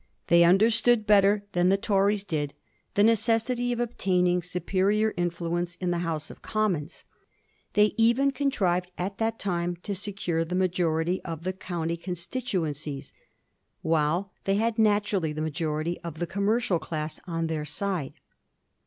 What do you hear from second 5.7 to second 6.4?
in the House